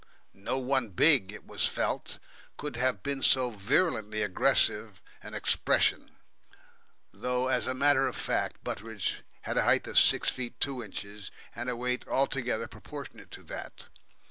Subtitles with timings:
[0.33, 2.17] No one big, it was felt,
[2.57, 6.09] could have so virulently aggressive an expression,
[7.13, 11.29] though, as a matter of fact, Butteridge had a height of six feet two inches,
[11.55, 13.89] and a weight altogether proportionate to that.